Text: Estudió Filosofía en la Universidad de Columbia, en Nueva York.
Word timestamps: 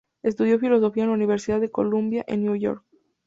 Estudió 0.23 0.57
Filosofía 0.57 1.03
en 1.03 1.09
la 1.11 1.15
Universidad 1.15 1.59
de 1.61 1.69
Columbia, 1.69 2.23
en 2.27 2.41
Nueva 2.41 2.57
York. 2.57 2.83